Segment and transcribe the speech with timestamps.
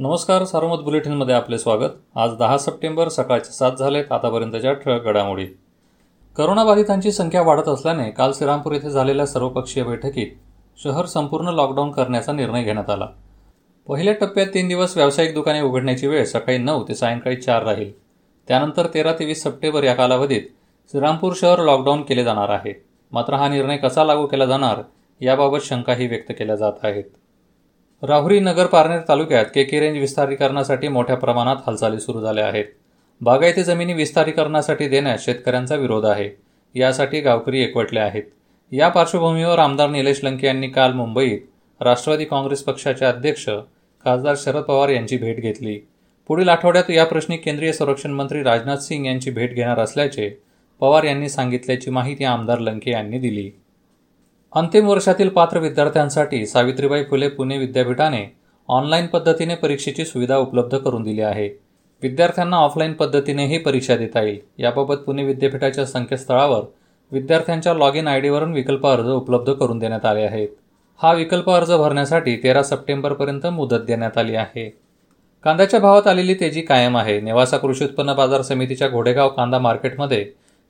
[0.00, 1.94] नमस्कार सार्वमत बुलेटिनमध्ये आपले स्वागत.
[2.14, 5.46] आज दहा सप्टेंबर सकाळचे सात झालेत आतापर्यंतच्या ठळक घडामोडी.
[6.36, 10.26] करोनाबाधितांची संख्या वाढत असल्याने काल श्रीरामपूर येथे झालेल्या सर्वपक्षीय बैठकीत
[10.84, 13.08] शहर संपूर्ण लॉकडाऊन करण्याचा निर्णय घेण्यात आला.
[13.88, 17.92] पहिल्या टप्प्यात तीन दिवस व्यावसायिक दुकाने उघडण्याची वेळ सकाळी नऊ ते सायंकाळी चार राहील.
[18.48, 20.42] त्यानंतर तेरा ते वीस सप्टेंबर या कालावधीत
[20.92, 22.84] श्रीरामपूर शहर लॉकडाऊन केले जाणार आहे.
[23.12, 24.82] मात्र हा निर्णय कसा लागू केला जाणार
[25.20, 27.04] याबाबत शंकाही व्यक्त केल्या जात आहेत.
[28.02, 32.64] राहुरी नगर पारनेर तालुक्यात के के रेंज विस्तारीकरणासाठी मोठ्या प्रमाणात हालचाली सुरू झाल्या आहेत.
[33.20, 36.30] बागायती जमिनी विस्तारीकरणासाठी देण्यास शेतकऱ्यांचा विरोध आहे.
[36.74, 38.22] यासाठी गावकरी एकवटले आहेत.
[38.72, 41.40] या पार्श्वभूमीवर आमदार निलेश लंके यांनी काल मुंबईत
[41.80, 43.48] राष्ट्रवादी काँग्रेस पक्षाचे अध्यक्ष
[44.04, 45.78] खासदार शरद पवार यांची भेट घेतली.
[46.28, 50.30] पुढील आठवड्यात या प्रश्नी केंद्रीय संरक्षण मंत्री राजनाथ सिंग यांची भेट घेणार असल्याचे
[50.80, 53.50] पवार यांनी सांगितल्याची माहिती आमदार लंके यांनी दिली.
[54.52, 58.24] अंतिम वर्षातील पात्र विद्यार्थ्यांसाठी सावित्रीबाई फुले पुणे विद्यापीठाने
[58.68, 61.48] ऑनलाईन पद्धतीने परीक्षेची सुविधा उपलब्ध करून दिली आहे.
[62.02, 64.38] विद्यार्थ्यांना ऑफलाईन पद्धतीनेही परीक्षा देता येईल.
[64.58, 66.62] याबाबत पुणे विद्यापीठाच्या संकेतस्थळावर
[67.12, 70.48] विद्यार्थ्यांच्या लॉग इन आय डीवरून विकल्प अर्ज उपलब्ध करून देण्यात आले आहेत.
[71.02, 74.78] हा विकल्प अर्ज भरण्यासाठी तेरा सप्टेंबरपर्यंत मुदत देण्यात आली आहे.
[75.44, 77.20] कांद्याच्या भावात आलेली तेजी कायम आहे.
[77.20, 80.24] नेवासा कृषी उत्पन्न बाजार समितीच्या घोडेगाव कांदा मार्केटमध्ये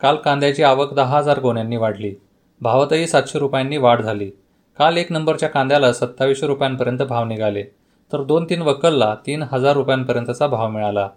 [0.00, 2.14] काल कांद्याची आवक दहा हजार गोण्यांनी वाढली.
[2.62, 4.30] भावातही सातशे रुपयांनी वाढ झाली.
[4.78, 7.62] काल एक नंबरच्या कांद्याला सत्तावीसशे रुपयांपर्यंत भाव निघाले.
[8.12, 11.08] तर दोन तीन वक्कलला तीन हजार रुपयांपर्यंतचा भाव मिळाला.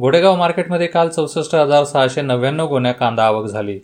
[0.00, 3.80] घोडेगाव मार्केटमध्ये काल चौसष्ट हजार सहाशे नव्याण्णव गोण्या कांदा आवक झाली.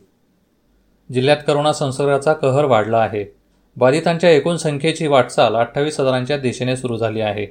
[1.13, 3.35] जिल्ह्यात करोना संसर्गाचा कहर वाढला आहे.
[3.77, 7.47] बाधितांच्या एकूण संख्येची वाटचाल अठ्ठावीस हजारांच्या दिशेने सुरू झाली आहे.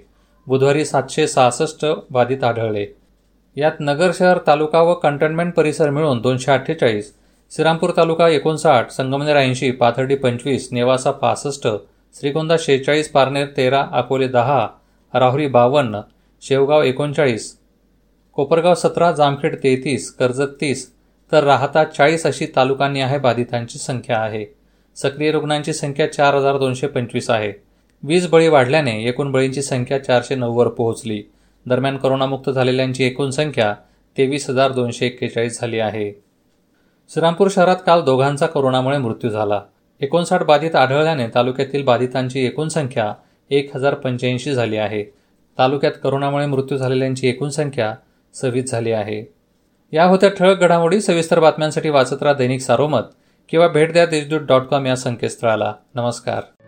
[0.47, 2.95] बुधवारी सातशे सहासष्ट बाधित आढळले.
[3.55, 7.20] यात नगर शहर तालुका व कंटेनमेंट परिसर मिळून दोनशे अठ्ठेचाळीस
[7.51, 11.67] श्रीरामपूर तालुका एकोणसाठ संगमनेर ऐंशी पाथर्डी पंचवीस नेवासा पासष्ट
[12.15, 14.67] श्रीगोंदा शेहेचाळीस पारनेर तेरा अकोले दहा
[15.13, 15.99] राहुरी बावन्न
[16.43, 17.51] शेवगाव एकोणचाळीस
[18.37, 20.87] कोपरगाव सतरा जामखेड तेहतीस कर्जत तीस
[21.31, 24.45] तर राहता चाळीस अशी तालुकांनी आहे बाधितांची संख्या आहे.
[24.97, 27.53] सक्रिय रुग्णांची संख्या चार हजार दोनशे पंचवीस आहे.
[28.03, 31.21] वीज बळी वाढल्याने एकूण बळींची संख्या चारशे नऊवर पोहोचली.
[31.65, 33.73] दरम्यान करोनामुक्त झालेल्यांची एकूण संख्या
[34.17, 36.11] तेवीस हजार दोनशे एक्केचाळीस झाली आहे.
[37.11, 39.61] श्रीरामपूर शहरात काल दोघांचा कोरोनामुळे मृत्यू झाला.
[40.01, 43.13] एकोणसाठ बाधित आढळल्याने तालुक्यातील बाधितांची एकूण संख्या
[43.49, 45.03] एक हजार पंच्याऐंशी झाली आहे.
[45.57, 47.95] तालुक्यात करोनामुळे मृत्यू झालेल्यांची एकूण संख्या
[48.33, 49.33] सव्वीस झाली आहे.
[49.91, 53.03] या होत्या ठळक घडामोडी सविस्तर बातम्यांसाठी वाचत राहा दैनिक सारोमत
[53.49, 55.73] किंवा भेट द्या देशदूत डॉट कॉम या संकेतस्थळाला.
[55.95, 56.60] नमस्कार.